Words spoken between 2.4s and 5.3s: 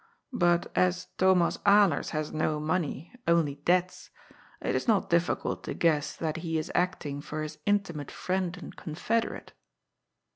money, only debts, it is not